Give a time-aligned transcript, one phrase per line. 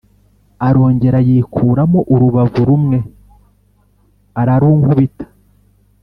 [0.67, 2.97] arongera yikuramo urubavu rumwe,
[4.41, 5.25] ararunkubita